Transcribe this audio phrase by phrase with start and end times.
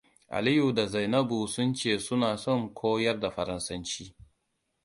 [0.37, 4.05] Aliyu da Zainabtu sun ce suna son koyar da faransanci.